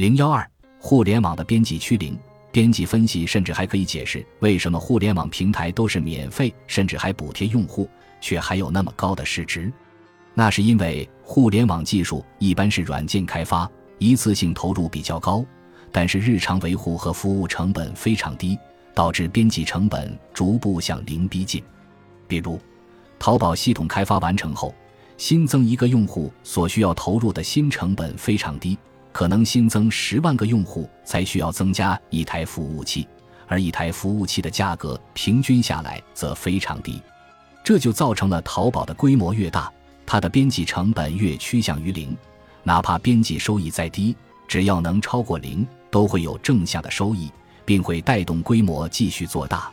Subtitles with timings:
[0.00, 2.18] 零幺二，互联网的边际趋零。
[2.50, 7.86] 边际分析甚至还可以解释为什么互联网平台都是免费，甚至还补贴用户，
[8.18, 9.70] 却还有那么高的市值。
[10.32, 15.44] 那是因为互联网技术一般是软件开发，一次性投入比较高，
[15.92, 18.58] 但是日常维护和服务成本非常低，
[18.94, 21.62] 导致边际成本逐步向零逼近。
[22.26, 22.58] 比如，
[23.18, 24.74] 淘宝系统开发完成后，
[25.18, 28.78] 新增一个用户所需要投入的新成本非常低。
[29.12, 33.06] 可能新增十万个用户才需要增加一台服务器，
[33.46, 37.02] 而一台服务器的价格平均下来则非常低，
[37.64, 39.72] 这就造成了淘宝的规模越大，
[40.06, 42.16] 它的边际成本越趋向于零。
[42.62, 44.14] 哪怕边际收益再低，
[44.46, 47.32] 只要能超过零，都会有正向的收益，
[47.64, 49.72] 并会带动规模继续做大。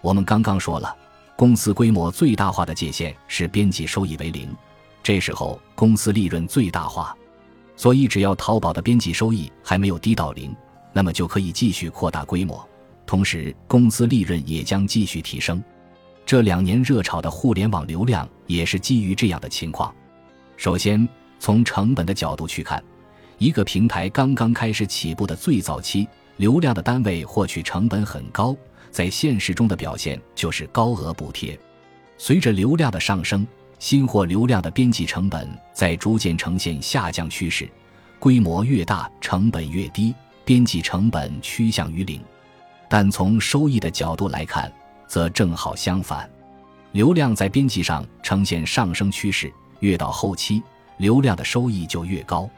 [0.00, 0.94] 我们刚刚说了，
[1.36, 4.54] 公司规模最大化的界限是边际收益为零，
[5.02, 7.16] 这时候公司利润最大化。
[7.78, 10.52] 所以，只要淘宝的边际收益还没有低到零，
[10.92, 12.68] 那么就可以继续扩大规模，
[13.06, 15.62] 同时公司利润也将继续提升。
[16.26, 19.94] 这两年热炒的互联网流量也是基于这样的情况。
[20.56, 21.08] 首先，
[21.38, 22.82] 从成本的角度去看，
[23.38, 26.08] 一个平台刚刚开始起步的最早期，
[26.38, 28.56] 流量的单位获取成本很高，
[28.90, 31.56] 在现实中的表现就是高额补贴。
[32.16, 33.46] 随着流量的上升，
[33.78, 37.68] 新货流量的边际成本在逐渐呈现下降趋势，
[38.18, 42.20] 规模越大，成本越低，边际成本趋向于零。
[42.88, 44.72] 但从收益的角度来看，
[45.06, 46.28] 则正好相反，
[46.92, 50.62] 流量在边际上呈现上升趋势，越到后期，
[50.96, 52.50] 流量的收益就越高。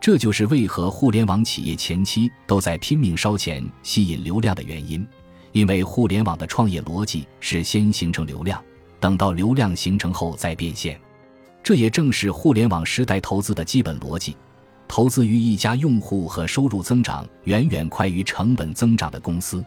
[0.00, 5.06] 这就是为何互联网企业前期都在拼命烧钱吸引流量的原因，
[5.52, 8.62] 因为互联网的创业逻辑是先形成流量。
[9.02, 10.96] 等到流量形成后再变现，
[11.60, 14.36] 这也正是互联网时代投资的基本逻辑。
[14.86, 19.64] 投资于一家用户和收入增长远远快于成本增长的公司。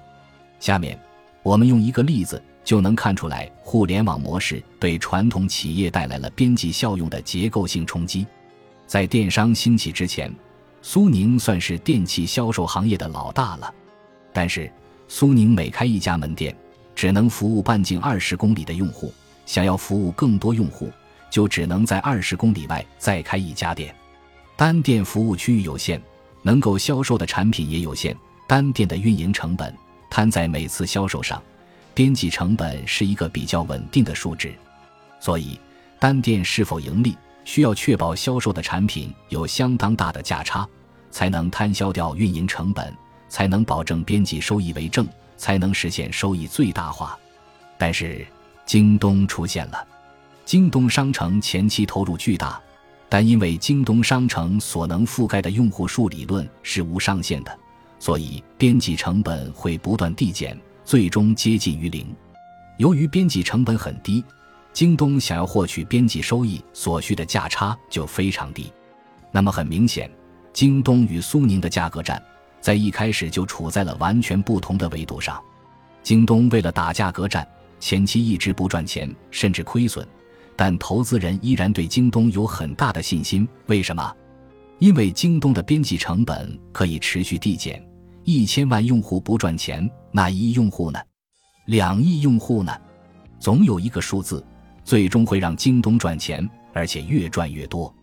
[0.57, 0.97] 下面，
[1.43, 8.25] 我们用一个例子就能看出来，互联网模式对传统企业带来了边际效用的结构性冲击。
[8.87, 10.33] 在电商兴起之前，
[10.81, 13.73] 苏宁算是电器销售行业的老大了，
[14.31, 14.71] 但是
[15.09, 16.55] 苏宁每开一家门店，
[16.95, 19.13] 只能服务半径二十公里的用户。
[19.45, 20.91] 想要服务更多用户，
[21.29, 23.93] 就只能在二十公里外再开一家店。
[24.55, 26.01] 单店服务区域有限，
[26.41, 28.15] 能够销售的产品也有限，
[28.47, 29.75] 单店的运营成本
[30.09, 31.41] 摊在每次销售上，
[31.93, 34.53] 边际成本是一个比较稳定的数值。
[35.19, 35.59] 所以，
[35.99, 40.67] 单店是否盈利，需要确保销售的产品有相当大的价差，
[41.11, 42.95] 才能摊销掉运营成本，
[43.27, 47.17] 才能保证边际收益为正，才能实现收益最大化。
[47.77, 48.25] 但是，
[48.65, 49.87] 京东出现了，
[50.43, 52.59] 京东商城前期投入巨大，
[53.07, 57.59] 但因为京东商城所能覆盖的用户数理论是无上限的，
[57.99, 62.07] 所以边际成本会不断递减，最终接近于零。
[62.77, 64.23] 由于边际成本很低，
[64.73, 68.73] 京东想要获取边际收益所需的价差就非常低。
[69.31, 70.09] 那么很明显，
[70.53, 72.21] 京东与苏宁的价格战
[72.59, 75.39] 在一开始就处在了完全不同的维度上。
[76.01, 77.47] 京东为了打价格战。
[77.79, 80.07] 前期一直不赚钱，甚至亏损，
[80.55, 83.47] 但投资人依然对京东有很大的信心。
[83.67, 84.15] 为什么？
[84.79, 87.81] 因为京东的边际成本可以持续递减。
[88.23, 90.99] 一千万用户不赚钱，那一亿用户呢？
[91.67, 92.75] 两亿用户呢？
[93.39, 94.43] 总有一个数字，
[94.83, 97.93] 最终会让京东赚钱，而且越赚越多。